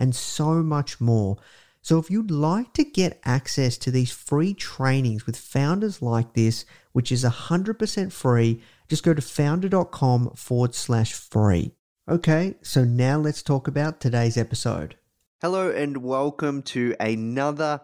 [0.00, 1.36] and so much more.
[1.82, 6.64] So, if you'd like to get access to these free trainings with founders like this,
[6.92, 11.72] which is 100% free, just go to foundr.com forward slash free.
[12.08, 14.96] Okay, so now let's talk about today's episode.
[15.40, 17.80] Hello, and welcome to another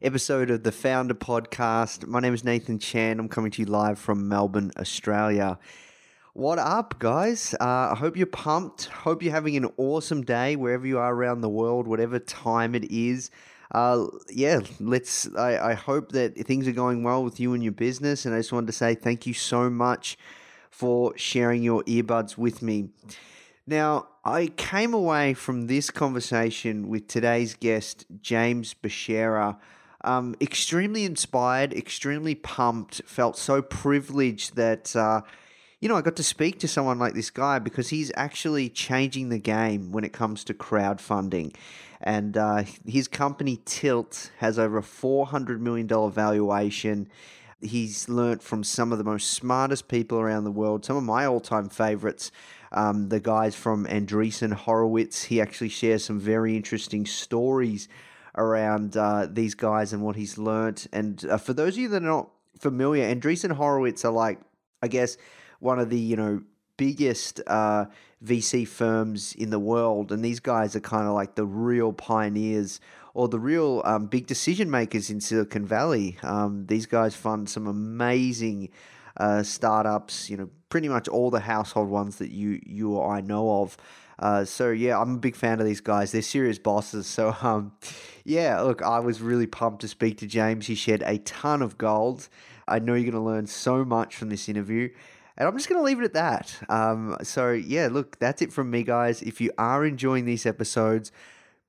[0.00, 2.06] episode of the Foundr Podcast.
[2.06, 3.18] My name is Nathan Chan.
[3.18, 5.58] I'm coming to you live from Melbourne, Australia.
[6.40, 7.54] What up, guys?
[7.60, 8.86] Uh, I hope you're pumped.
[8.86, 12.90] Hope you're having an awesome day wherever you are around the world, whatever time it
[12.90, 13.30] is.
[13.72, 15.28] Uh, yeah, let's.
[15.36, 18.24] I, I hope that things are going well with you and your business.
[18.24, 20.16] And I just wanted to say thank you so much
[20.70, 22.88] for sharing your earbuds with me.
[23.66, 29.58] Now, I came away from this conversation with today's guest, James Beshara,
[30.04, 35.20] um, extremely inspired, extremely pumped, felt so privileged that, uh,
[35.80, 39.30] you know, I got to speak to someone like this guy because he's actually changing
[39.30, 41.54] the game when it comes to crowdfunding.
[42.00, 47.08] And uh, his company, Tilt, has over a $400 million valuation.
[47.60, 51.26] He's learnt from some of the most smartest people around the world, some of my
[51.26, 52.30] all time favorites
[52.72, 55.24] um, the guys from Andreessen Horowitz.
[55.24, 57.88] He actually shares some very interesting stories
[58.36, 60.86] around uh, these guys and what he's learnt.
[60.92, 64.38] And uh, for those of you that are not familiar, Andreessen Horowitz are like,
[64.82, 65.16] I guess,
[65.60, 66.42] one of the you know
[66.76, 67.84] biggest uh,
[68.24, 72.80] VC firms in the world, and these guys are kind of like the real pioneers
[73.14, 76.18] or the real um, big decision makers in Silicon Valley.
[76.22, 78.70] Um, these guys fund some amazing
[79.16, 83.20] uh, startups, you know, pretty much all the household ones that you you or I
[83.20, 83.76] know of.
[84.18, 86.12] Uh, so yeah, I'm a big fan of these guys.
[86.12, 87.06] They're serious bosses.
[87.06, 87.72] So um,
[88.24, 90.66] yeah, look, I was really pumped to speak to James.
[90.66, 92.28] He shared a ton of gold.
[92.68, 94.90] I know you're going to learn so much from this interview.
[95.36, 96.60] And I'm just going to leave it at that.
[96.68, 99.22] Um, so, yeah, look, that's it from me, guys.
[99.22, 101.12] If you are enjoying these episodes,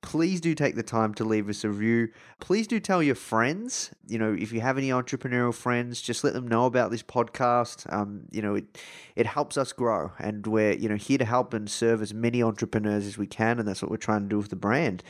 [0.02, 2.10] please do take the time to leave us a review.
[2.40, 3.92] Please do tell your friends.
[4.08, 7.92] You know, if you have any entrepreneurial friends, just let them know about this podcast.
[7.92, 8.78] Um, you know, it
[9.16, 12.42] it helps us grow, and we're you know here to help and serve as many
[12.42, 15.04] entrepreneurs as we can, and that's what we're trying to do with the brand.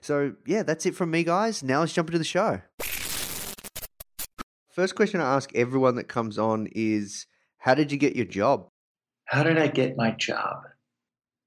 [0.00, 1.62] So yeah, that's it from me, guys.
[1.62, 2.60] Now let's jump into the show.
[4.70, 7.26] First question I ask everyone that comes on is,
[7.66, 8.68] how did you get your job?
[9.24, 10.62] How did I get my job?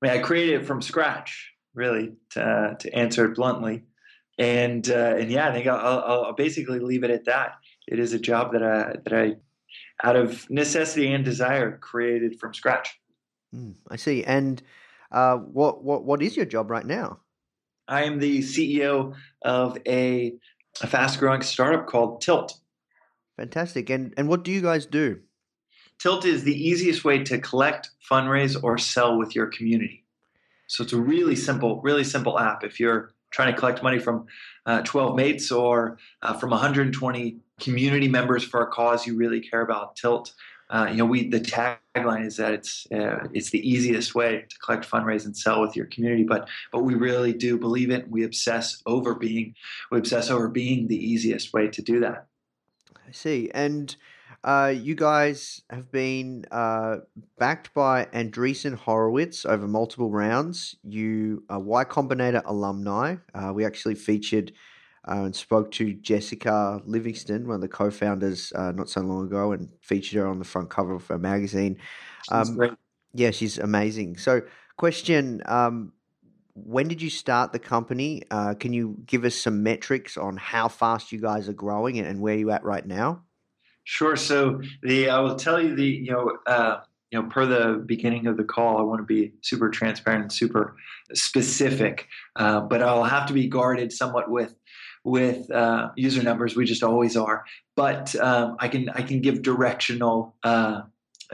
[0.02, 3.86] I mean, I created it from scratch, really, to, to answer it bluntly.
[4.38, 7.54] And uh, and yeah, I think I'll, I'll, I'll basically leave it at that.
[7.88, 9.36] It is a job that I that I,
[10.06, 13.00] out of necessity and desire, created from scratch.
[13.54, 14.26] Hmm, I see.
[14.26, 14.62] And
[15.14, 17.20] uh, what what what is your job right now?
[17.88, 20.34] I am the CEO of a,
[20.82, 22.60] a fast growing startup called Tilt.
[23.38, 23.90] Fantastic.
[23.90, 25.20] And and what do you guys do?
[26.00, 30.06] Tilt is the easiest way to collect, fundraise, or sell with your community.
[30.68, 32.64] So it's a really simple, really simple app.
[32.64, 34.26] If you're trying to collect money from
[34.66, 39.62] uh, 12 mates or uh, from 120 community members for a cause you really care
[39.62, 39.96] about.
[39.96, 40.34] Tilt.
[40.72, 44.60] Uh, you know, we the tagline is that it's uh, it's the easiest way to
[44.60, 46.24] collect, fundraise, and sell with your community.
[46.24, 48.08] But but we really do believe it.
[48.10, 49.56] We obsess over being
[49.92, 52.28] we obsess over being the easiest way to do that.
[53.08, 53.50] I see.
[53.52, 53.96] And
[54.44, 56.98] uh, you guys have been uh,
[57.38, 60.76] backed by Andreessen Horowitz over multiple rounds.
[60.84, 63.18] You are Y Combinator alumni.
[63.34, 64.54] Uh, we actually featured
[65.08, 69.52] uh, and spoke to Jessica Livingston, one of the co-founders, uh, not so long ago,
[69.54, 71.78] and featured her on the front cover of a magazine.
[72.30, 72.68] Um.
[73.14, 74.18] Yeah, she's amazing.
[74.18, 74.42] So,
[74.78, 75.94] question: um,
[76.54, 78.24] When did you start the company?
[78.30, 82.22] Uh, can you give us some metrics on how fast you guys are growing and
[82.22, 83.24] where you're at right now?
[83.90, 84.16] Sure.
[84.16, 88.28] So the I will tell you the you know uh, you know per the beginning
[88.28, 90.76] of the call, I want to be super transparent and super
[91.16, 94.54] specific, uh, but I'll have to be guarded somewhat with
[95.04, 96.56] with uh, user numbers.
[96.56, 97.46] We just always are.
[97.76, 100.84] But um, I can I can give directional uh,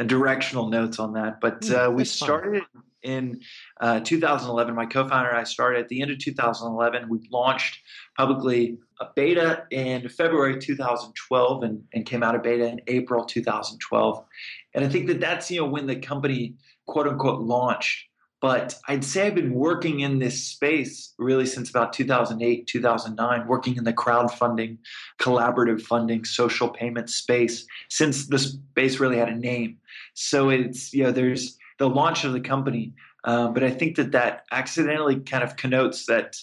[0.06, 1.42] directional notes on that.
[1.42, 2.84] But mm, uh, we started fine.
[3.06, 3.40] In
[3.80, 4.74] uh, 2011.
[4.76, 7.08] My co-founder and I started at the end of 2011.
[7.08, 7.80] We launched
[8.18, 14.26] publicly a beta in February 2012 and, and came out of beta in April 2012.
[14.74, 16.56] And I think that that's you know when the company
[16.86, 18.06] quote unquote launched
[18.46, 23.76] but I'd say I've been working in this space really since about 2008, 2009, working
[23.76, 24.78] in the crowdfunding,
[25.20, 29.78] collaborative funding, social payment space since the space really had a name.
[30.14, 32.94] So it's, you know, there's the launch of the company.
[33.24, 36.38] Uh, but I think that that accidentally kind of connotes that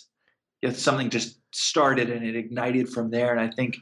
[0.62, 3.32] know, something just started and it ignited from there.
[3.32, 3.78] And I think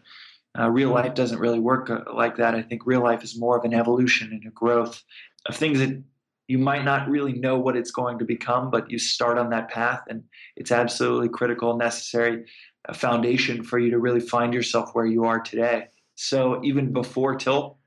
[0.59, 2.55] uh, real life doesn't really work uh, like that.
[2.55, 5.03] I think real life is more of an evolution and a growth
[5.47, 6.03] of things that
[6.49, 9.71] you might not really know what it's going to become, but you start on that
[9.71, 10.25] path, and
[10.57, 12.45] it's absolutely critical, necessary
[12.93, 15.87] foundation for you to really find yourself where you are today.
[16.17, 17.79] So even before Tilt,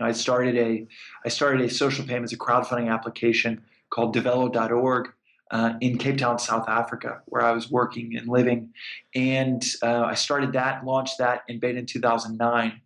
[0.00, 0.86] know, I started a
[1.24, 5.12] I started a social payments, a crowdfunding application called Develo.org
[5.50, 8.72] uh, in Cape Town, South Africa, where I was working and living,
[9.14, 12.80] and uh, I started that, launched that in beta in 2009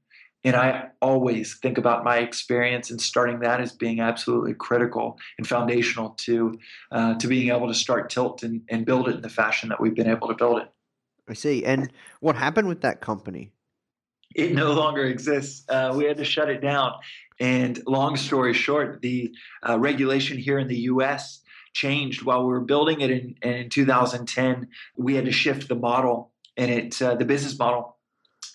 [0.45, 5.47] and I always think about my experience in starting that as being absolutely critical and
[5.47, 6.59] foundational to
[6.93, 9.81] uh, to being able to start Tilt and, and build it in the fashion that
[9.81, 10.69] we've been able to build it.
[11.27, 11.65] I see.
[11.65, 11.91] And
[12.21, 13.53] what happened with that company?
[14.35, 15.65] It no longer exists.
[15.69, 16.95] Uh, we had to shut it down.
[17.41, 19.35] And long story short, the
[19.69, 21.41] uh, regulation here in the U.S.
[21.73, 24.69] changed while we were building it in, in 2010.
[24.97, 27.97] We had to shift the model and it uh, the business model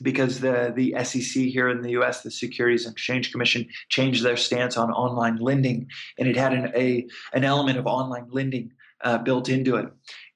[0.01, 4.37] because the the SEC here in the U.S., the Securities and Exchange Commission, changed their
[4.37, 5.87] stance on online lending,
[6.17, 8.71] and it had an a an element of online lending
[9.03, 9.87] uh, built into it,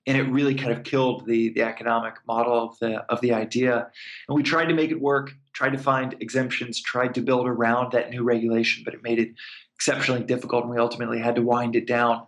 [0.05, 3.88] and it really kind of killed the the economic model of the of the idea.
[4.27, 7.91] And we tried to make it work, tried to find exemptions, tried to build around
[7.91, 9.29] that new regulation, but it made it
[9.75, 12.25] exceptionally difficult, and we ultimately had to wind it down.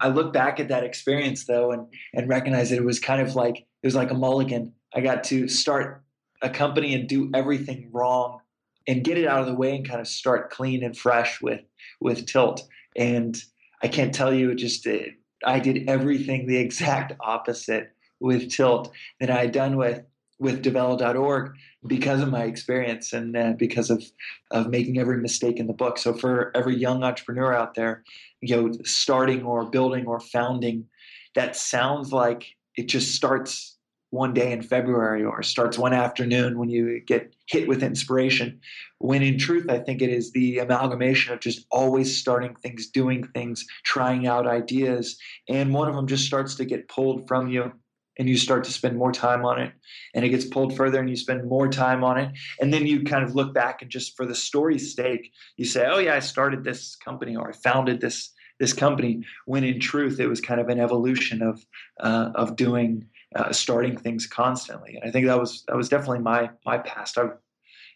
[0.00, 3.34] I look back at that experience though, and and recognize that it was kind of
[3.34, 4.72] like it was like a mulligan.
[4.94, 6.02] I got to start
[6.40, 8.40] a company and do everything wrong
[8.86, 11.60] and get it out of the way and kind of start clean and fresh with
[12.00, 12.66] with tilt
[12.96, 13.42] and
[13.82, 14.98] i can't tell you it just uh,
[15.44, 20.02] i did everything the exact opposite with tilt that i had done with
[20.40, 21.56] with Develo.org
[21.88, 24.04] because of my experience and uh, because of
[24.52, 25.98] of making every mistake in the book.
[25.98, 28.04] So for every young entrepreneur out there
[28.40, 30.86] you know starting or building or founding
[31.34, 33.77] that sounds like it just starts
[34.10, 38.60] one day in February or starts one afternoon when you get hit with inspiration.
[38.98, 43.24] When in truth, I think it is the amalgamation of just always starting things, doing
[43.34, 45.18] things, trying out ideas.
[45.48, 47.72] And one of them just starts to get pulled from you
[48.18, 49.72] and you start to spend more time on it
[50.14, 53.04] and it gets pulled further and you spend more time on it and then you
[53.04, 56.18] kind of look back and just for the story's sake you say oh yeah i
[56.18, 60.60] started this company or i founded this this company when in truth it was kind
[60.60, 61.64] of an evolution of
[62.00, 64.96] uh, of doing uh, starting things constantly.
[64.96, 67.18] And I think that was that was definitely my my past.
[67.18, 67.28] I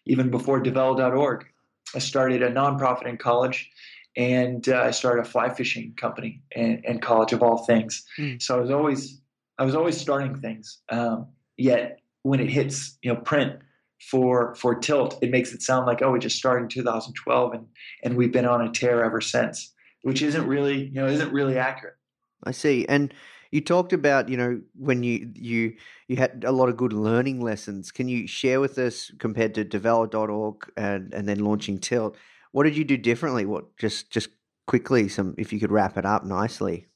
[0.06, 1.46] even before Develo.org,
[1.94, 3.70] I started a nonprofit in college,
[4.16, 8.04] and uh, I started a fly fishing company in, in college of all things.
[8.18, 8.42] Mm.
[8.42, 9.20] So I was always
[9.58, 10.78] I was always starting things.
[10.88, 13.58] Um, yet when it hits you know print
[14.00, 17.66] for for Tilt, it makes it sound like oh we just started in 2012 and
[18.02, 19.72] and we've been on a tear ever since,
[20.02, 21.96] which isn't really you know isn't really accurate.
[22.44, 23.14] I see, and
[23.52, 25.74] you talked about, you know, when you you
[26.08, 27.92] you had a lot of good learning lessons.
[27.92, 32.16] Can you share with us compared to Develo.org and and then launching Tilt?
[32.52, 33.44] What did you do differently?
[33.44, 34.30] What just just
[34.66, 36.86] quickly some if you could wrap it up nicely.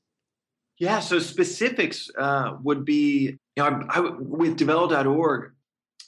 [0.79, 5.53] Yeah, so specifics uh, would be you know, I, I, with develop.org,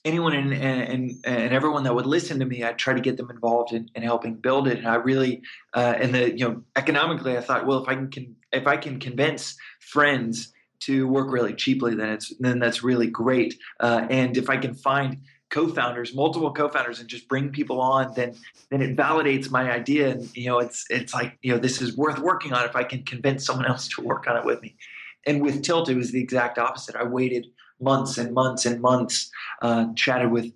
[0.04, 3.30] anyone and, and, and everyone that would listen to me, I'd try to get them
[3.30, 4.78] involved in, in helping build it.
[4.78, 5.42] And I really,
[5.74, 8.98] uh, and the, you know, economically, I thought, well, if I can, if I can
[9.00, 13.58] convince friends to work really cheaply, then it's, then that's really great.
[13.80, 15.18] Uh, and if I can find
[15.50, 18.34] co-founders, multiple co-founders, and just bring people on, then
[18.70, 20.10] then it validates my idea.
[20.10, 22.84] And you know, it's it's like you know, this is worth working on if I
[22.84, 24.76] can convince someone else to work on it with me.
[25.26, 26.96] And with Tilt, it was the exact opposite.
[26.96, 27.46] I waited
[27.80, 29.30] months and months and months,
[29.62, 30.52] uh, chatted with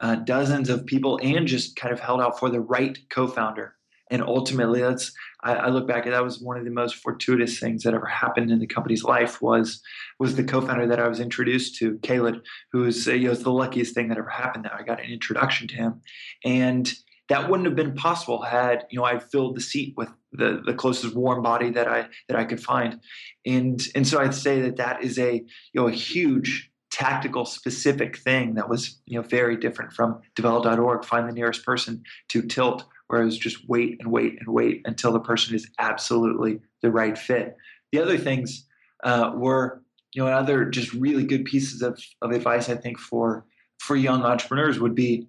[0.00, 3.74] uh, dozens of people, and just kind of held out for the right co-founder.
[4.10, 7.58] And ultimately, that's I, I, look back at that was one of the most fortuitous
[7.58, 9.82] things that ever happened in the company's life was
[10.18, 12.42] was the co-founder that I was introduced to, Caleb,
[12.72, 14.64] who was you know the luckiest thing that ever happened.
[14.64, 16.02] That I got an introduction to him,
[16.44, 16.92] and
[17.28, 20.74] that wouldn't have been possible had you know I filled the seat with the the
[20.74, 23.00] closest warm body that I that I could find,
[23.44, 28.16] and and so I'd say that that is a you know a huge tactical specific
[28.16, 32.84] thing that was you know very different from develop.org find the nearest person to tilt
[33.08, 36.90] where it was just wait and wait and wait until the person is absolutely the
[36.90, 37.56] right fit.
[37.92, 38.66] The other things
[39.04, 43.44] uh, were, you know, other just really good pieces of, of advice I think for
[43.78, 45.28] for young entrepreneurs would be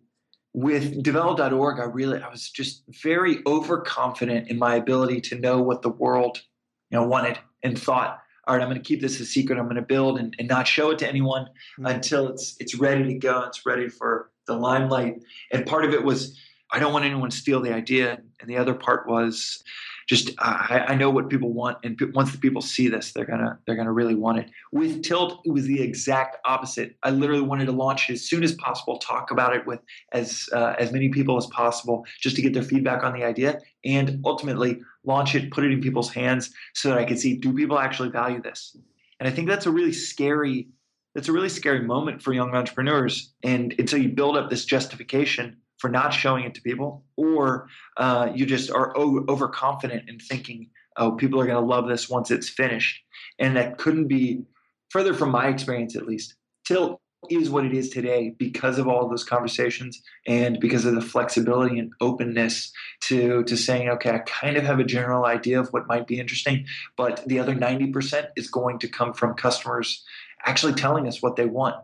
[0.54, 5.82] with develop.org, I really I was just very overconfident in my ability to know what
[5.82, 6.42] the world,
[6.90, 9.60] you know, wanted and thought, all right, I'm going to keep this a secret.
[9.60, 11.86] I'm going to build and, and not show it to anyone mm-hmm.
[11.86, 13.44] until it's it's ready to go.
[13.44, 15.22] It's ready for the limelight.
[15.52, 16.40] And part of it was
[16.72, 18.20] I don't want anyone to steal the idea.
[18.40, 19.64] And the other part was
[20.08, 23.60] just I, I, know what people want, and once the people see this, they're gonna
[23.66, 24.50] they're gonna really want it.
[24.72, 26.96] With Tilt, it was the exact opposite.
[27.04, 29.82] I literally wanted to launch it as soon as possible, talk about it with
[30.14, 33.60] as uh, as many people as possible, just to get their feedback on the idea,
[33.84, 37.54] and ultimately launch it, put it in people's hands, so that I could see do
[37.54, 38.78] people actually value this.
[39.20, 40.70] And I think that's a really scary
[41.16, 43.34] that's a really scary moment for young entrepreneurs.
[43.42, 47.68] And until you build up this justification for not showing it to people, or
[47.98, 52.10] uh, you just are o- overconfident in thinking, oh, people are going to love this
[52.10, 53.02] once it's finished.
[53.40, 54.44] And that couldn't be
[54.90, 56.36] further from my experience, at least.
[56.66, 61.02] Tilt is what it is today because of all those conversations and because of the
[61.02, 65.68] flexibility and openness to to saying okay i kind of have a general idea of
[65.70, 66.66] what might be interesting
[66.96, 70.06] but the other 90% is going to come from customers
[70.46, 71.76] actually telling us what they want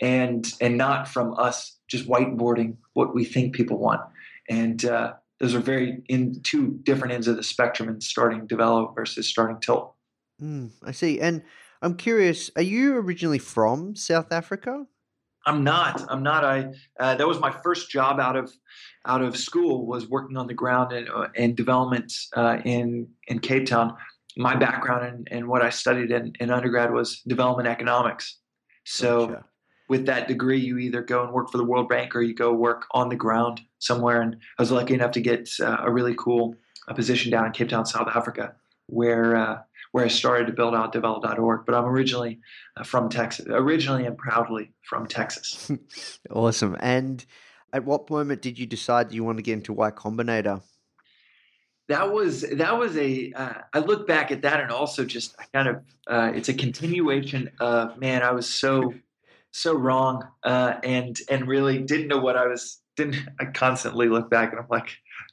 [0.00, 4.00] and and not from us just whiteboarding what we think people want.
[4.48, 8.94] And uh, those are very in two different ends of the spectrum in starting develop
[8.94, 9.94] versus starting tilt.
[10.40, 11.20] Mm, I see.
[11.20, 11.42] And
[11.82, 14.84] I'm curious, are you originally from South Africa?
[15.46, 16.04] I'm not.
[16.10, 16.44] I'm not.
[16.44, 18.52] I uh, that was my first job out of
[19.06, 23.38] out of school was working on the ground and, uh, and development uh, in in
[23.38, 23.96] Cape Town.
[24.36, 28.38] My background and, and what I studied in, in undergrad was development economics.
[28.84, 29.44] So gotcha
[29.88, 32.52] with that degree, you either go and work for the World Bank or you go
[32.52, 34.20] work on the ground somewhere.
[34.20, 36.54] And I was lucky enough to get uh, a really cool
[36.88, 38.54] a position down in Cape Town, South Africa,
[38.86, 39.58] where uh,
[39.92, 41.66] where I started to build out develop.org.
[41.66, 42.40] But I'm originally
[42.76, 45.70] uh, from Texas, originally and proudly from Texas.
[46.30, 46.76] awesome.
[46.80, 47.24] And
[47.72, 50.62] at what moment did you decide you want to get into Y Combinator?
[51.88, 53.32] That was that was a.
[53.32, 55.76] Uh, I look back at that and also just I kind of
[56.06, 58.22] uh, it's a continuation of man.
[58.22, 58.92] I was so
[59.52, 64.30] so wrong uh, and and really didn't know what I was didn't I constantly look
[64.30, 64.90] back and I'm like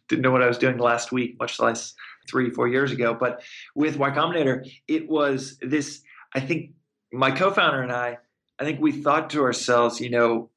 [0.08, 1.94] didn't know what I was doing last week much less
[2.30, 3.44] three four years ago but
[3.76, 6.02] with Y Combinator it was this
[6.34, 6.72] I think
[7.12, 8.18] my co-founder and I
[8.60, 10.50] I think we thought to ourselves you know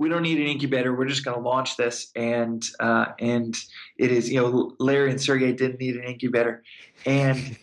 [0.00, 0.96] we don't need an incubator.
[0.96, 3.54] We're just going to launch this, and uh, and
[3.98, 6.62] it is you know Larry and Sergey didn't need an incubator,
[7.04, 7.36] and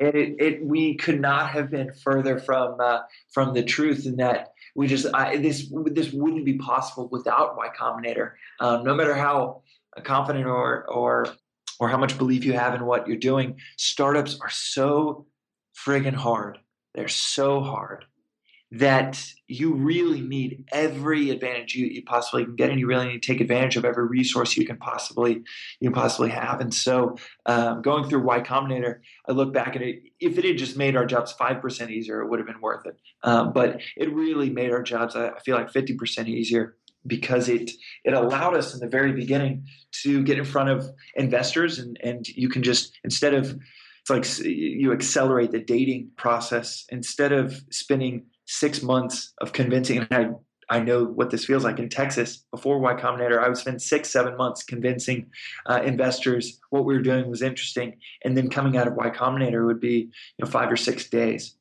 [0.00, 4.16] and it, it we could not have been further from uh, from the truth in
[4.16, 8.32] that we just I, this this wouldn't be possible without Y Combinator.
[8.60, 9.62] Um, no matter how
[10.04, 11.26] confident or or
[11.80, 15.26] or how much belief you have in what you're doing, startups are so
[15.74, 16.58] friggin' hard.
[16.94, 18.04] They're so hard
[18.78, 23.22] that you really need every advantage you, you possibly can get, and you really need
[23.22, 25.42] to take advantage of every resource you can possibly
[25.80, 26.60] you can possibly have.
[26.60, 27.16] And so,
[27.46, 30.02] um, going through Y Combinator, I look back at it.
[30.20, 32.86] If it had just made our jobs five percent easier, it would have been worth
[32.86, 32.98] it.
[33.22, 37.70] Um, but it really made our jobs, I feel like, fifty percent easier because it
[38.04, 39.66] it allowed us in the very beginning
[40.02, 43.56] to get in front of investors, and and you can just instead of
[44.08, 50.08] it's like you accelerate the dating process instead of spending six months of convincing, and
[50.10, 50.30] I
[50.68, 52.44] I know what this feels like in Texas.
[52.50, 55.30] Before Y Combinator, I would spend six, seven months convincing
[55.66, 59.66] uh, investors what we were doing was interesting, and then coming out of Y Combinator
[59.66, 61.54] would be you know five or six days.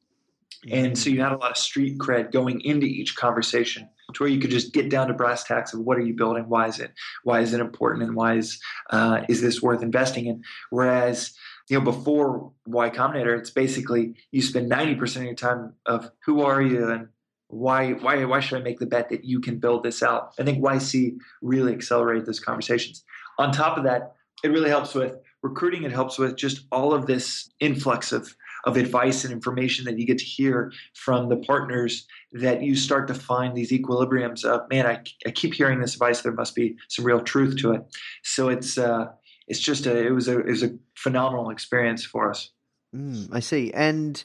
[0.72, 4.30] And so you had a lot of street cred going into each conversation to where
[4.30, 6.80] you could just get down to brass tacks of what are you building, why is
[6.80, 6.92] it,
[7.24, 10.42] why is it important, and why is uh, is this worth investing in?
[10.70, 11.34] Whereas
[11.70, 16.12] you know before Y Combinator, it's basically you spend ninety percent of your time of
[16.26, 17.08] who are you and
[17.48, 20.34] why why why should I make the bet that you can build this out?
[20.40, 23.04] I think YC really accelerated those conversations.
[23.38, 25.84] On top of that, it really helps with recruiting.
[25.84, 30.08] It helps with just all of this influx of of advice and information that you
[30.08, 34.88] get to hear from the partners that you start to find these equilibriums of man
[34.88, 37.84] I, I keep hearing this advice there must be some real truth to it
[38.24, 39.10] so it's uh,
[39.48, 42.52] it's just a it was a it was a phenomenal experience for us.
[42.96, 43.72] Mm, i see.
[43.74, 44.24] And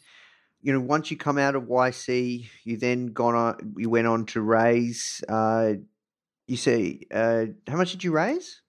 [0.62, 4.26] you know once you come out of yc you then gone on you went on
[4.26, 5.72] to raise uh,
[6.46, 8.60] you say uh, how much did you raise?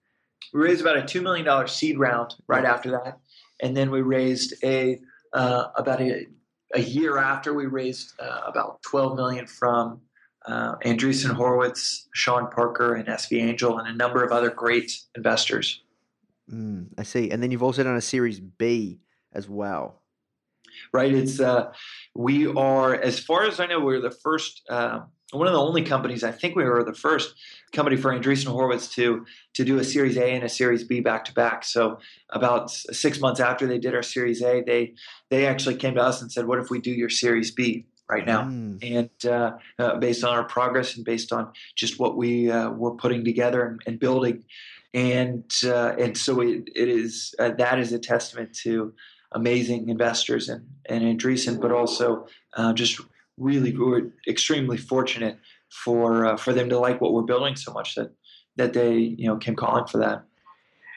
[0.52, 3.18] We raised about a $2 million seed round right after that.
[3.62, 4.98] And then we raised a
[5.32, 6.26] uh, about a,
[6.74, 10.02] a, year after we raised uh, about 12 million from
[10.44, 15.82] uh, Andreessen Horowitz, Sean Parker, and SV Angel, and a number of other great investors.
[16.50, 17.30] Mm, I see.
[17.30, 19.00] And then you've also done a Series B
[19.32, 20.02] as well.
[20.92, 21.12] Right.
[21.12, 21.72] It's uh,
[22.14, 25.00] we are, as far as I know, we're the first uh,
[25.32, 27.34] one of the only companies, I think we were the first
[27.72, 31.24] company for Andreessen Horowitz to to do a Series A and a Series B back
[31.24, 31.64] to back.
[31.64, 31.98] So
[32.30, 34.94] about six months after they did our Series A, they
[35.30, 38.26] they actually came to us and said, "What if we do your Series B right
[38.26, 38.78] now?" Mm.
[38.82, 42.94] And uh, uh, based on our progress and based on just what we uh, were
[42.94, 44.44] putting together and, and building,
[44.94, 48.92] and uh, and so it, it is uh, that is a testament to
[49.32, 53.00] amazing investors and and Andreessen, but also uh, just
[53.38, 55.38] really we're extremely fortunate
[55.70, 58.12] for uh, for them to like what we're building so much that
[58.56, 60.24] that they you know came calling for that.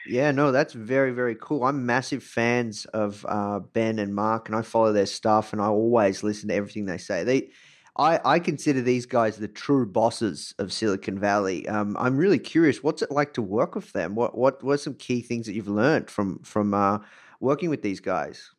[0.06, 1.64] Yeah, no, that's very very cool.
[1.64, 5.66] I'm massive fans of uh, Ben and Marc, and I follow their stuff, and I
[5.66, 7.24] always listen to everything they say.
[7.24, 7.50] They,
[7.98, 11.66] I, I consider these guys the true bosses of Silicon Valley.
[11.68, 14.14] Um, I'm really curious, what's it like to work with them?
[14.14, 16.98] What what are some key things that you've learned from from uh,
[17.40, 18.50] working with these guys?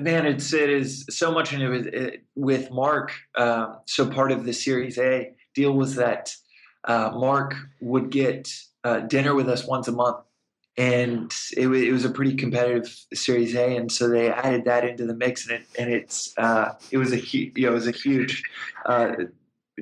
[0.00, 3.12] man, it's it is so much in it with Marc.
[3.36, 6.34] Uh, so part of the Series A deal was that
[6.84, 8.52] uh, Marc would get
[8.84, 10.16] uh, dinner with us once a month,
[10.76, 15.06] and it, it, was a pretty competitive Series A, and so they added that into
[15.06, 17.92] the mix, and it and it's uh, it was a you know it was a
[17.92, 18.42] huge.
[18.86, 19.12] Uh,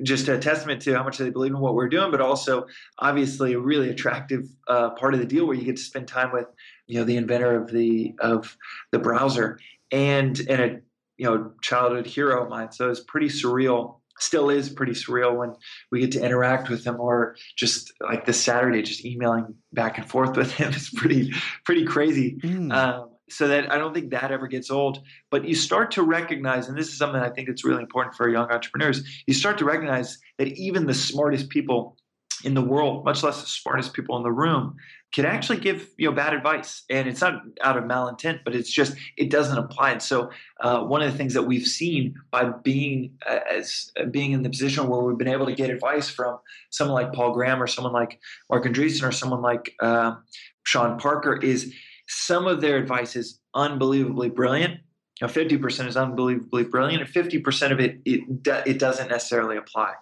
[0.03, 2.65] just a testament to how much they believe in what we're doing, but also
[2.99, 6.31] obviously a really attractive uh, part of the deal where you get to spend time
[6.31, 6.45] with,
[6.87, 8.57] you know, the inventor of the of
[8.91, 9.59] the browser,
[9.91, 10.79] and and a
[11.17, 12.71] you know childhood hero of mine.
[12.71, 14.00] So it's pretty surreal.
[14.21, 15.53] Still is pretty surreal when
[15.91, 20.07] we get to interact with him, or just like this Saturday, just emailing back and
[20.07, 20.71] forth with him.
[20.75, 21.33] It's pretty
[21.65, 22.37] pretty crazy.
[22.43, 22.71] Mm.
[22.71, 24.99] Um, so that I don't think that ever gets old.
[25.29, 28.29] But you start to recognize, and this is something I think that's really important for
[28.29, 29.03] young entrepreneurs.
[29.25, 31.97] You start to recognize that even the smartest people
[32.43, 34.75] in the world, much less the smartest people in the room,
[35.11, 38.71] can actually give you know bad advice, and it's not out of malintent, but it's
[38.71, 39.91] just it doesn't apply.
[39.91, 40.29] And so,
[40.61, 44.43] uh, one of the things that we've seen by being uh, as uh, being in
[44.43, 47.67] the position where we've been able to get advice from someone like Paul Graham or
[47.67, 48.19] someone like
[48.49, 50.15] Marc Andreessen or someone like uh,
[50.63, 51.73] Sean Parker is
[52.07, 54.79] some of their advice is unbelievably brilliant.
[55.21, 58.21] Now, fifty percent is unbelievably brilliant, and fifty percent of it it
[58.65, 59.93] it doesn't necessarily apply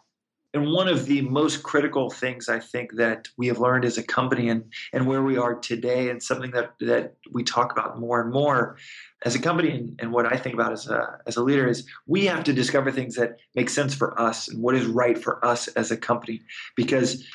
[0.54, 4.04] and one of the most critical things I think that we have learned as a
[4.04, 8.22] company and, and where we are today, and something that, that we talk about more
[8.22, 8.78] and more
[9.24, 11.88] as a company, and, and what I think about as a, as a leader, is
[12.08, 15.44] we have to discover things that make sense for us and what is right for
[15.46, 16.42] us as a company.
[16.76, 17.28] Because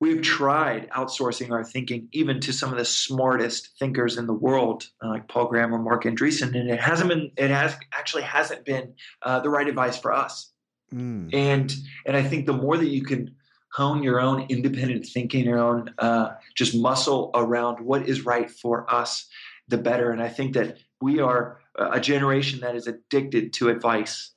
[0.00, 4.84] we've tried outsourcing our thinking even to some of the smartest thinkers in the world,
[5.04, 8.64] uh, like Paul Graham or Marc Andreessen, and it hasn't been, it has actually hasn't
[8.64, 10.52] been uh, the right advice for us
[10.94, 11.32] Mm.
[11.34, 11.74] And
[12.06, 13.34] and I think the more that you can
[13.72, 18.92] hone your own independent thinking, your own uh, just muscle around what is right for
[18.92, 19.28] us,
[19.68, 20.10] the better.
[20.10, 24.32] And I think that we are a generation that is addicted to advice.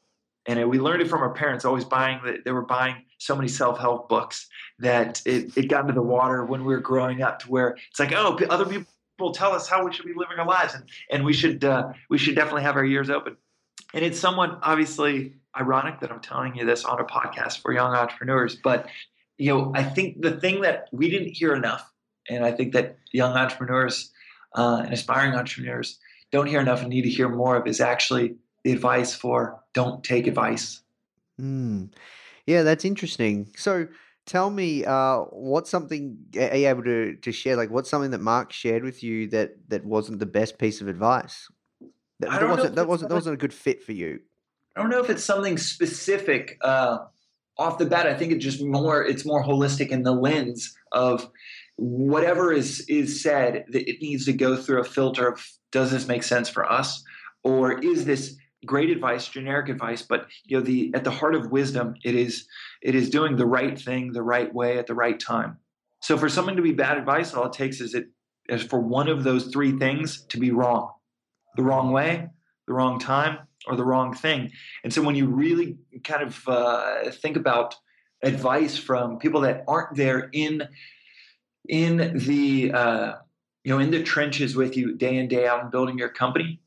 [0.45, 3.79] And we learned it from our parents, always buying, they were buying so many self
[3.79, 4.47] help books
[4.79, 7.99] that it, it got into the water when we were growing up to where it's
[7.99, 10.73] like, oh, other people tell us how we should be living our lives.
[10.73, 13.37] And, and we, should, uh, we should definitely have our ears open.
[13.93, 17.93] And it's somewhat obviously ironic that I'm telling you this on a podcast for young
[17.93, 18.87] entrepreneurs, but
[19.37, 21.91] you know, I think the thing that we didn't hear enough,
[22.29, 24.11] and I think that young entrepreneurs
[24.55, 25.99] uh, and aspiring entrepreneurs
[26.31, 30.03] don't hear enough and need to hear more of, is actually the advice for don't
[30.03, 30.81] take advice.
[31.39, 31.91] Mm.
[32.45, 33.51] Yeah, that's interesting.
[33.55, 33.87] So,
[34.25, 37.55] tell me, uh, what's something are you able to to share?
[37.55, 40.87] Like, what's something that Marc shared with you that that wasn't the best piece of
[40.87, 41.47] advice?
[42.19, 44.19] That, that wasn't that wasn't that wasn't a good fit for you.
[44.75, 46.99] I don't know if it's something specific uh,
[47.57, 48.07] off the bat.
[48.07, 51.29] I think it's just more it's more holistic in the lens of
[51.75, 56.07] whatever is is said that it needs to go through a filter of does this
[56.07, 57.03] make sense for us?
[57.43, 61.51] Or is this great advice generic advice but you know the at the heart of
[61.51, 62.47] wisdom it is
[62.81, 65.57] it is doing the right thing the right way at the right time.
[66.01, 68.05] So for something to be bad advice all it takes is it
[68.49, 70.91] is for one of those three things to be wrong.
[71.57, 72.29] The wrong way
[72.67, 74.51] the wrong time or the wrong thing
[74.83, 77.75] and so when you really kind of uh, think about
[78.21, 80.67] advice from people that aren't there in
[81.67, 83.13] in the uh,
[83.63, 86.59] you know in the trenches with you day in day out and building your company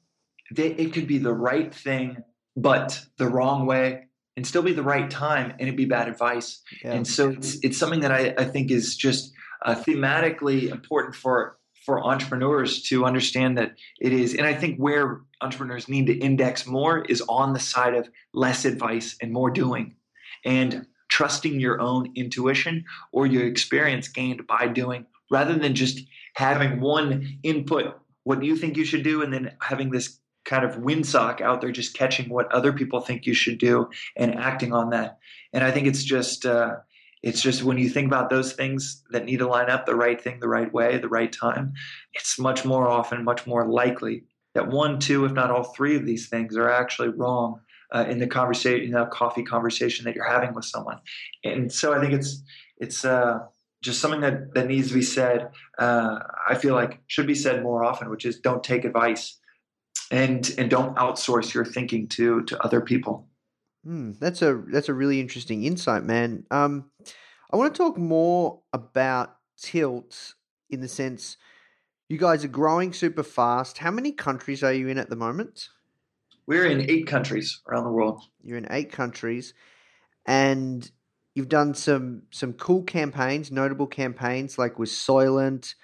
[0.54, 2.18] they, it could be the right thing
[2.56, 4.04] but the wrong way
[4.36, 6.92] and still be the right time and it'd be bad advice Yeah.
[6.92, 9.32] and so it's it's something that i, I think is just
[9.64, 11.55] uh, thematically important for
[11.86, 16.66] for entrepreneurs to understand that it is and i think where entrepreneurs need to index
[16.66, 19.94] more is on the side of less advice and more doing.
[20.44, 26.00] And trusting your own intuition or your experience gained by doing rather than just
[26.34, 29.22] having one input what you think you should do?
[29.22, 33.26] and then having this kind of windsock out there just catching what other people think
[33.26, 35.18] you should do and acting on that.
[35.52, 36.76] And i think it's just uh,
[37.26, 40.20] it's just when you think about those things that need to line up the right
[40.20, 41.72] thing the right way the right time
[42.14, 46.06] it's much more often much more likely that one two if not all three of
[46.06, 47.60] these things are actually wrong
[47.92, 50.98] uh, in the conversation, in the coffee conversation that you're having with someone.
[51.44, 52.42] And so I think it's
[52.78, 53.40] it's uh,
[53.82, 55.50] just something that that needs to be said.
[55.78, 59.38] Uh, I feel like should be said more often, which is don't take advice
[60.10, 63.28] and and don't outsource your thinking to to other people.
[63.86, 66.44] Hmm, that's a that's a really interesting insight, man.
[66.50, 66.90] Um,
[67.52, 70.34] I want to talk more about Tilt
[70.68, 71.36] in the sense
[72.08, 73.78] you guys are growing super fast.
[73.78, 75.68] How many countries are you in at the moment?
[76.48, 78.24] We're in eight countries around the world.
[78.42, 79.54] You're in eight countries,
[80.26, 80.90] and
[81.36, 85.76] you've done some some cool campaigns, notable campaigns like with Soylent,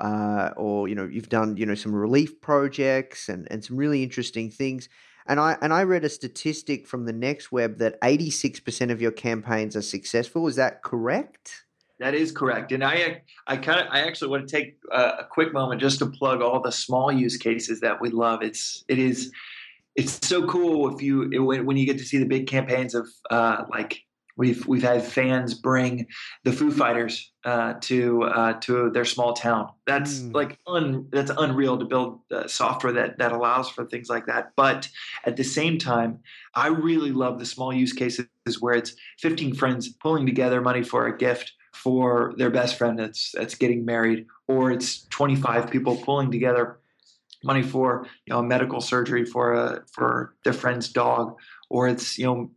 [0.00, 4.02] uh, or you know you've done you know some relief projects and and some really
[4.02, 4.88] interesting things.
[5.26, 8.90] And I and I read a statistic from the Next Web that eighty six percent
[8.90, 10.46] of your campaigns are successful.
[10.46, 11.64] Is that correct?
[11.98, 15.52] That is correct, and I I kind of I actually want to take a, quick
[15.52, 18.42] moment just to plug all the small use cases that we love.
[18.42, 19.30] It's it is
[19.94, 22.94] it's so cool if you it, when, when you get to see the big campaigns
[22.94, 24.02] of uh, like
[24.36, 26.06] we've we've had fans bring
[26.44, 29.70] the Foo Fighters uh, to uh, to their small town.
[29.86, 30.34] That's Mm.
[30.34, 34.52] like un, that's unreal to build uh, software that that allows for things like that.
[34.56, 34.88] But
[35.24, 36.18] at the same time,
[36.54, 38.26] I really love the small use cases
[38.60, 43.32] where it's 15 friends pulling together money for a gift for their best friend that's
[43.32, 46.78] that's getting married, or it's 25 people pulling together
[47.42, 51.36] money for you know medical surgery for a for their friend's dog,
[51.68, 52.50] or it's you know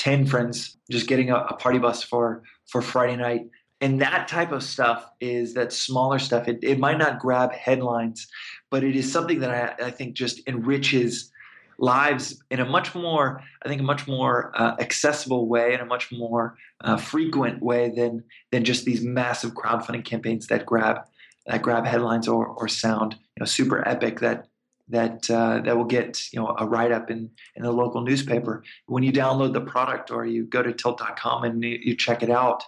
[0.00, 3.42] 10 friends just getting a, a party bus for for Friday night.
[3.82, 6.48] And that type of stuff is that smaller stuff.
[6.48, 8.26] It, it might not grab headlines,
[8.70, 11.30] but it is something that I, I think just enriches
[11.78, 15.86] lives in a much more, I think, a much more uh, accessible way and a
[15.86, 20.98] much more uh, frequent way than than just these massive crowdfunding campaigns that grab
[21.46, 24.46] that grab headlines or or sound you know super epic that
[24.90, 28.62] that uh, that will get you know a write up in in the local newspaper.
[28.86, 32.30] When you download the product or you go to tilt.com and you, you check it
[32.30, 32.62] out,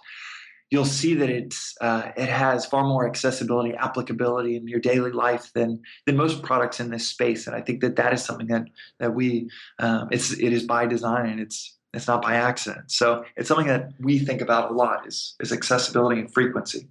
[0.69, 5.51] you'll see that it's uh, it has far more accessibility, applicability in your daily life
[5.53, 7.45] than than most products in this space.
[7.45, 8.65] And I think that that is something that
[8.99, 12.89] that we um, it's it is by design and it's it's not by accident.
[12.89, 16.89] So it's something that we think about a lot is is accessibility and frequency.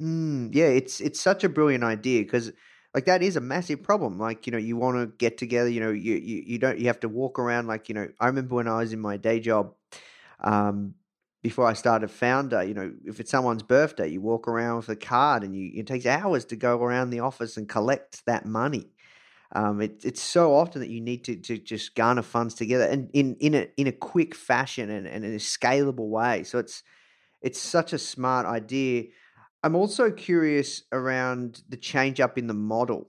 [0.00, 2.52] Mm, yeah, it's it's such a brilliant idea because
[2.94, 4.18] like that is a massive problem.
[4.18, 5.68] Like you know, you want to get together.
[5.68, 7.66] You know, you, you you don't you have to walk around.
[7.66, 9.74] Like you know, I remember when I was in my day job,
[10.40, 10.94] um,
[11.42, 12.66] before I started Foundr.
[12.66, 15.86] You know, if it's someone's birthday, you walk around with a card, and you it
[15.86, 18.90] takes hours to go around the office and collect that money.
[19.54, 23.08] Um, it, it's so often that you need to, to just garner funds together and
[23.12, 26.42] in, in a in a quick fashion and, and in a scalable way.
[26.42, 26.82] So it's
[27.42, 29.04] it's such a smart idea.
[29.64, 33.08] I'm also curious around the change up in the model.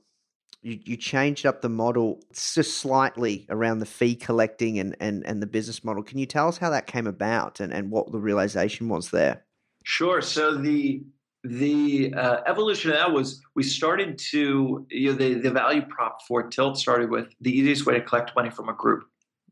[0.62, 5.42] You, you changed up the model just slightly around the fee collecting and, and, and
[5.42, 6.02] the business model.
[6.02, 9.44] Can you tell us how that came about and, and what the realization was there?
[9.84, 10.22] Sure.
[10.22, 11.04] So the
[11.44, 16.22] the uh, evolution of that was we started to you know the the value prop
[16.26, 19.04] for Tilt started with the easiest way to collect money from a group.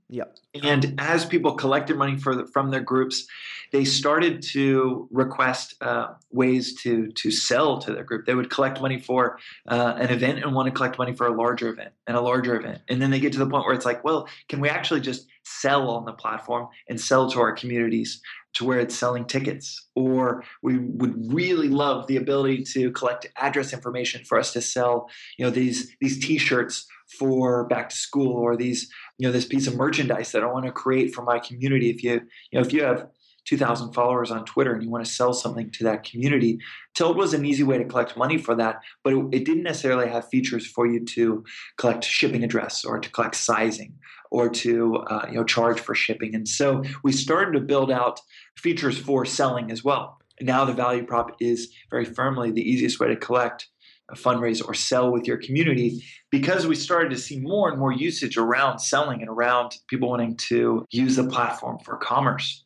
[0.09, 0.35] Yep.
[0.63, 3.25] And as people collected money for the, from their groups,
[3.71, 8.25] they started to request uh, ways to to sell to their group.
[8.25, 11.33] They would collect money for uh, an event and want to collect money for a
[11.33, 12.81] larger event and a larger event.
[12.87, 15.27] And then they get to the point where it's like, well, can we actually just
[15.43, 18.21] sell on the platform and sell to our communities
[18.53, 19.87] to where it's selling tickets?
[19.95, 25.09] Or we would really love the ability to collect address information for us to sell,
[25.37, 26.85] you know, these these T-shirts
[27.17, 30.65] for back to school or these you know this piece of merchandise that I want
[30.65, 31.89] to create for my community.
[31.89, 32.13] If you
[32.51, 33.07] you know if you have
[33.45, 36.59] 2,000 followers on Twitter and you want to sell something to that community,
[36.95, 40.07] Tilt was an easy way to collect money for that, but it, it, didn't necessarily
[40.07, 41.43] have features for you to
[41.77, 43.95] collect shipping address or to collect sizing
[44.31, 46.33] or to uh, you know charge for shipping.
[46.35, 48.21] And so we started to build out
[48.57, 50.19] features for selling as well.
[50.41, 53.67] now the value prop is very firmly the easiest way to collect
[54.11, 58.37] fundraise or sell with your community because we started to see more and more usage
[58.37, 62.63] around selling and around people wanting to use the platform for commerce.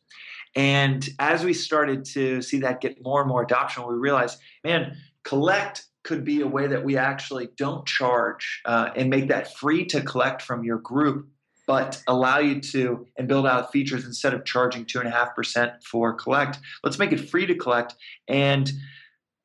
[0.56, 4.96] And as we started to see that get more and more adoption, we realized, man,
[5.22, 9.84] collect could be a way that we actually don't charge uh, and make that free
[9.84, 11.28] to collect from your group,
[11.66, 15.36] but allow you to and build out features instead of charging two and a half
[15.36, 16.58] percent for collect.
[16.82, 17.94] Let's make it free to collect
[18.26, 18.72] and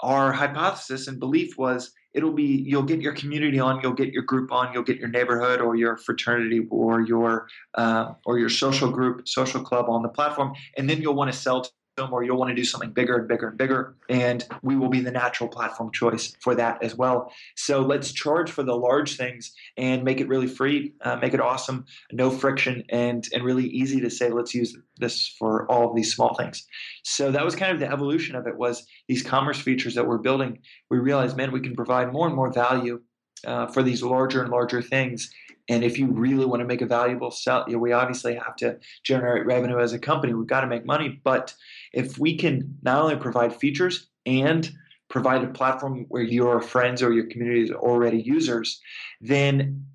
[0.03, 4.23] our hypothesis and belief was it'll be you'll get your community on you'll get your
[4.23, 8.91] group on you'll get your neighborhood or your fraternity or your uh, or your social
[8.91, 11.65] group social club on the platform and then you'll want to sell
[12.11, 13.95] or you'll want to do something bigger and bigger and bigger.
[14.09, 17.31] And we will be the natural platform choice for that as well.
[17.55, 21.41] So let's charge for the large things and make it really free, uh, make it
[21.41, 25.95] awesome, no friction, and and really easy to say let's use this for all of
[25.95, 26.65] these small things.
[27.03, 30.17] So that was kind of the evolution of it was these commerce features that we're
[30.17, 30.59] building.
[30.89, 33.01] We realized, man, we can provide more and more value
[33.45, 35.29] uh, for these larger and larger things
[35.69, 38.55] and if you really want to make a valuable sell, you know, we obviously have
[38.57, 40.33] to generate revenue as a company.
[40.33, 41.21] We've got to make money.
[41.23, 41.53] But
[41.93, 44.71] if we can not only provide features and
[45.09, 48.81] provide a platform where your friends or your community is already users,
[49.21, 49.85] then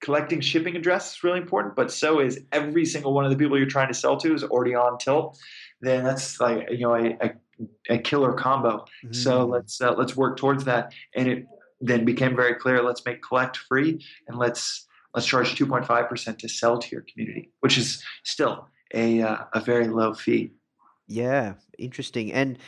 [0.00, 1.74] collecting shipping address is really important.
[1.74, 4.44] But so is every single one of the people you're trying to sell to is
[4.44, 5.38] already on Tilt.
[5.80, 7.30] Then that's like you know a, a,
[7.90, 8.84] a killer combo.
[9.04, 9.12] Mm-hmm.
[9.12, 10.92] So let's uh, let's work towards that.
[11.14, 11.46] And it
[11.80, 12.82] then became very clear.
[12.82, 17.78] Let's make collect free and let's let's charge 2.5% to sell to your community, which
[17.78, 20.52] is still a, uh, a very low fee.
[21.08, 22.32] Yeah, interesting.
[22.32, 22.58] And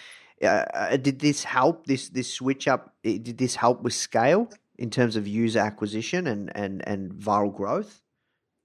[0.42, 4.90] uh, uh, did this help, this, this switch up, did this help with scale in
[4.90, 8.03] terms of user acquisition and, and, and viral growth?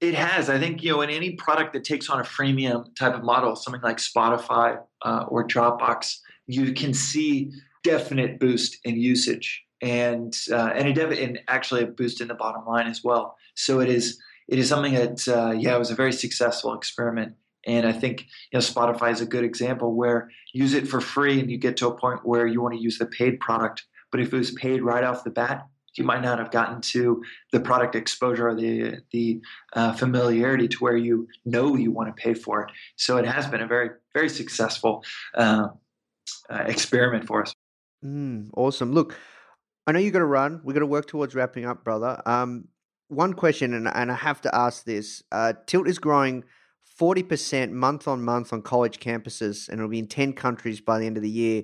[0.01, 0.49] It has.
[0.49, 3.55] I think you know in any product that takes on a freemium type of model,
[3.55, 7.51] something like Spotify uh, or Dropbox, you can see
[7.83, 12.65] definite boost in usage and uh, and it and actually a boost in the bottom
[12.65, 13.38] line as well.
[13.55, 17.33] So it is it is something that uh, yeah, it was a very successful experiment.
[17.65, 21.39] And I think you know Spotify is a good example where use it for free
[21.39, 23.84] and you get to a point where you want to use the paid product.
[24.12, 27.23] But if it was paid right off the bat, you might not have gotten to
[27.51, 29.41] the product exposure or the the
[29.73, 32.71] uh, familiarity to where you know you want to pay for it.
[32.95, 35.69] So it has been a very very successful uh,
[36.49, 37.56] uh experiment for us.
[38.04, 38.91] Mm, awesome.
[38.91, 39.17] Look,
[39.88, 40.62] I know you got to run.
[40.63, 42.21] We got to work towards wrapping up, brother.
[42.25, 42.67] Um,
[43.08, 46.43] one question, and, and I have to ask this: uh, Tilt is growing
[46.95, 50.99] forty percent month on month on college campuses, and it'll be in ten countries by
[50.99, 51.63] the end of the year.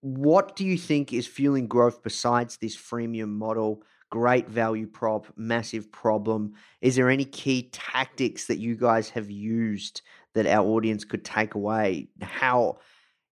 [0.00, 3.82] What do you think is fueling growth besides this freemium model?
[4.10, 6.54] Great value prop, massive problem.
[6.80, 10.02] Is there any key tactics that you guys have used
[10.34, 12.08] that our audience could take away?
[12.20, 12.78] How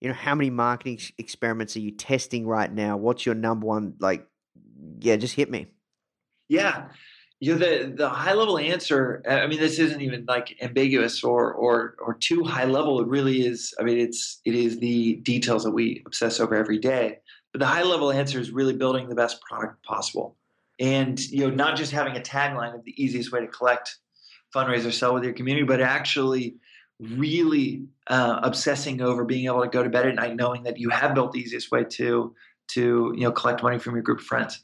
[0.03, 3.95] you know how many marketing experiments are you testing right now what's your number one
[3.99, 4.27] like
[4.99, 5.67] yeah just hit me
[6.49, 6.89] yeah
[7.43, 11.53] you know the the high level answer i mean this isn't even like ambiguous or
[11.53, 13.01] or or too high level.
[13.01, 16.79] It really is i mean it's it is the details that we obsess over every
[16.79, 17.19] day.
[17.51, 20.37] But the high level answer is really building the best product possible.
[20.79, 23.97] And you know not just having a tagline of the easiest way to collect
[24.55, 26.55] fundraise or sell with your community but actually
[26.99, 30.89] really uh, obsessing over being able to go to bed at night knowing that you
[30.89, 32.33] have built the easiest way to
[32.69, 34.63] to you know collect money from your group of friends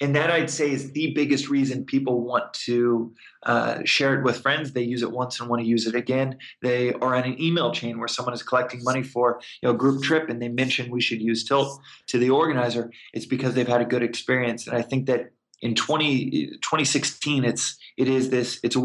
[0.00, 3.12] and that i'd say is the biggest reason people want to
[3.44, 4.72] uh, share it with friends.
[4.72, 6.38] They use it once and want to use it again.
[6.60, 9.78] They are on an email chain where someone is collecting money for you know a
[9.78, 12.90] group trip and they mention we should use tilt to the organizer.
[13.14, 14.66] It's because they've had a good experience.
[14.66, 15.30] And i think that
[15.60, 18.80] in 20, 2016 it's it is this it's a,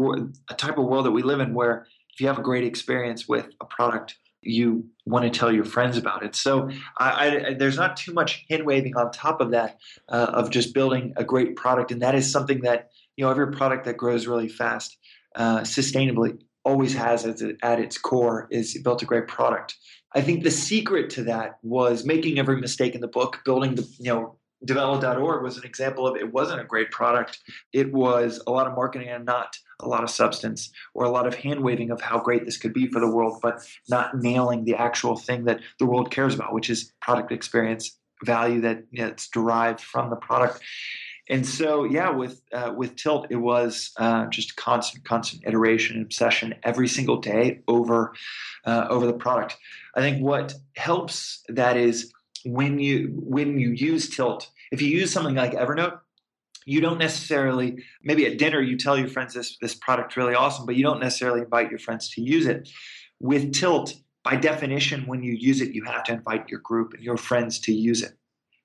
[0.50, 3.28] a type of world that we live in where if you have a great experience
[3.28, 6.34] with a product, you want to tell your friends about it.
[6.34, 9.78] So I, I, there's not too much hand waving on top of that
[10.08, 13.50] uh, of just building a great product, and that is something that you know every
[13.52, 14.96] product that grows really fast,
[15.36, 19.76] uh, sustainably, always has at, at its core is built a great product.
[20.14, 23.82] I think the secret to that was making every mistake in the book, building the
[23.98, 27.38] you know develop.org was an example of it wasn't a great product.
[27.72, 31.26] It was a lot of marketing and not a lot of substance or a lot
[31.26, 34.64] of hand waving of how great this could be for the world, but not nailing
[34.64, 39.02] the actual thing that the world cares about, which is product experience value that you
[39.02, 40.60] know, it's derived from the product.
[41.28, 46.04] And so, yeah, with uh, with Tilt, it was uh, just constant, constant iteration and
[46.04, 48.14] obsession every single day over
[48.66, 49.56] uh, over the product.
[49.94, 52.12] I think what helps that is
[52.44, 55.98] when you when you use Tilt, if you use something like Evernote,
[56.64, 60.66] you don't necessarily maybe at dinner you tell your friends this this product's really awesome,
[60.66, 62.68] but you don't necessarily invite your friends to use it.
[63.20, 67.02] With Tilt, by definition, when you use it, you have to invite your group and
[67.02, 68.12] your friends to use it.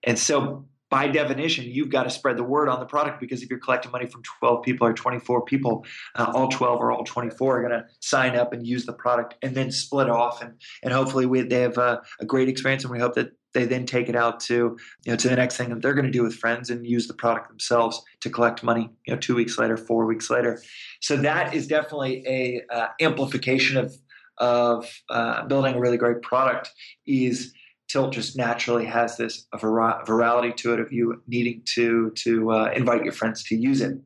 [0.04, 3.50] And so by definition, you've got to spread the word on the product because if
[3.50, 7.58] you're collecting money from 12 people or 24 people, uh, all 12 or all 24
[7.58, 10.42] are going to sign up and use the product and then split off.
[10.42, 13.66] And, and hopefully we, they have a, a great experience and we hope that they
[13.66, 16.12] then take it out to you know to the next thing that they're going to
[16.12, 19.58] do with friends and use the product themselves to collect money you know two weeks
[19.58, 20.62] later four weeks later
[21.02, 23.96] so that is definitely a uh, amplification of
[24.38, 26.72] of uh, building a really great product
[27.06, 27.54] is
[27.90, 33.04] Tilt just naturally has this virality to it of you needing to to uh, invite
[33.04, 33.98] your friends to use it.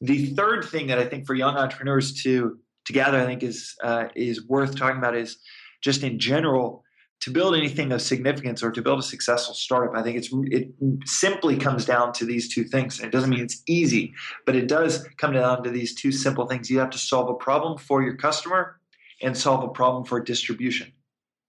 [0.00, 3.74] The third thing that I think for young entrepreneurs to to gather, I think is
[3.82, 5.36] uh, is worth talking about is
[5.82, 6.82] just in general
[7.20, 9.94] to build anything of significance or to build a successful startup.
[9.94, 10.70] I think it's it
[11.04, 12.98] simply comes down to these two things.
[12.98, 14.14] And it doesn't mean it's easy,
[14.46, 16.70] but it does come down to these two simple things.
[16.70, 18.80] You have to solve a problem for your customer
[19.22, 20.92] and solve a problem for distribution.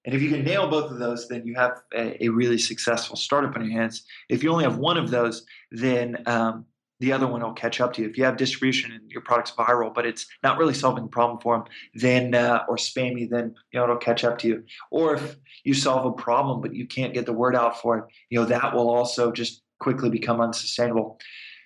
[0.05, 3.15] And if you can nail both of those, then you have a, a really successful
[3.15, 4.03] startup on your hands.
[4.29, 6.65] If you only have one of those, then um,
[7.01, 8.09] the other one will catch up to you.
[8.09, 11.39] If you have distribution and your product's viral, but it's not really solving the problem
[11.41, 14.63] for them, then uh, or spammy, then you know it'll catch up to you.
[14.91, 18.05] Or if you solve a problem but you can't get the word out for it,
[18.29, 21.19] you know that will also just quickly become unsustainable.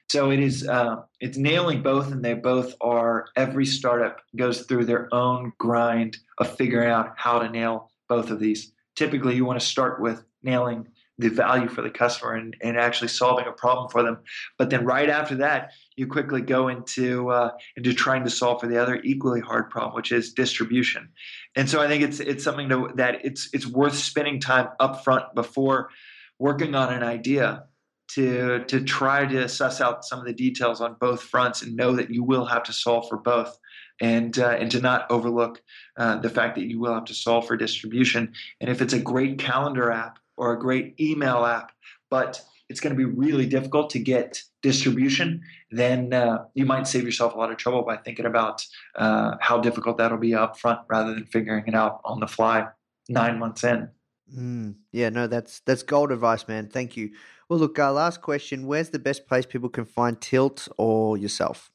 [0.07, 3.25] So it is uh, it's nailing both, and they both are.
[3.35, 8.39] Every startup goes through their own grind of figuring out how to nail both of
[8.39, 8.71] these.
[8.95, 10.87] Typically, you want to start with nailing
[11.17, 14.19] the value for the customer and, and actually solving a problem for them.
[14.57, 18.67] But then right after that, you quickly go into uh, into trying to solve for
[18.67, 21.09] the other equally hard problem, which is distribution.
[21.55, 25.03] And so I think it's it's something to, that it's it's worth spending time up
[25.03, 25.89] front before
[26.37, 27.63] working on an idea
[28.09, 31.95] to to try to suss out some of the details on both fronts and know
[31.95, 33.57] that you will have to solve for both
[34.01, 35.61] and uh, and to not overlook
[35.97, 38.33] uh, the fact that you will have to solve for distribution.
[38.59, 41.71] And if it's a great calendar app or a great email app,
[42.09, 47.03] but it's going to be really difficult to get distribution, then uh, you might save
[47.03, 50.79] yourself a lot of trouble by thinking about uh, how difficult that'll be up front
[50.89, 52.67] rather than figuring it out on the fly
[53.07, 53.89] nine months in.
[54.35, 56.67] Mm, yeah, no, that's that's gold advice, man.
[56.67, 57.11] Thank you.
[57.47, 61.71] Well, look, uh, last question: Where's the best place people can find Tilt or yourself?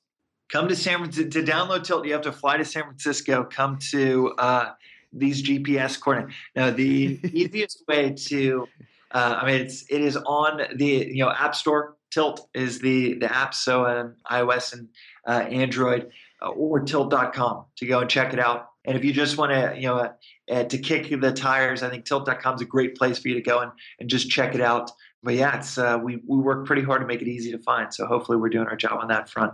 [0.50, 2.06] Come to San Francisco to download Tilt.
[2.06, 3.44] You have to fly to San Francisco.
[3.44, 4.70] Come to uh,
[5.12, 6.34] these GPS coordinates.
[6.54, 8.68] Now, the easiest way to,
[9.12, 11.96] uh, I mean, it's it is on the you know App Store.
[12.10, 14.88] Tilt is the the app, so on iOS and
[15.26, 16.10] uh, Android,
[16.42, 18.66] uh, or Tilt.com to go and check it out.
[18.84, 20.10] And if you just want to, you know,
[20.50, 23.42] uh, to kick the tires, I think Tilt.com is a great place for you to
[23.42, 24.90] go and, and just check it out.
[25.22, 27.92] But yeah, it's uh, we we work pretty hard to make it easy to find.
[27.94, 29.52] So hopefully, we're doing our job on that front.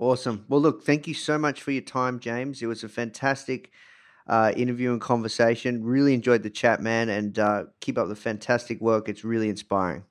[0.00, 0.46] Awesome.
[0.48, 2.62] Well, look, thank you so much for your time, James.
[2.62, 3.70] It was a fantastic
[4.26, 5.84] uh, interview and conversation.
[5.84, 9.10] Really enjoyed the chat, man, and uh, keep up the fantastic work.
[9.10, 10.04] It's really inspiring.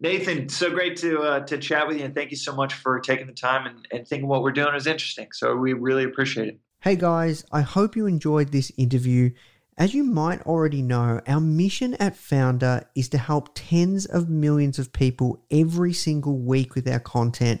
[0.00, 2.98] Nathan, so great to uh, to chat with you, and thank you so much for
[2.98, 5.28] taking the time and, and thinking what we're doing is interesting.
[5.32, 6.58] So we really appreciate it.
[6.80, 9.30] Hey guys, I hope you enjoyed this interview.
[9.78, 14.80] As you might already know, our mission at Foundr is to help tens of millions
[14.80, 17.60] of people every single week with our content